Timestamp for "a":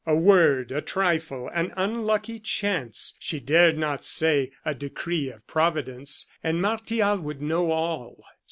0.07-0.15, 0.71-0.81, 4.65-4.73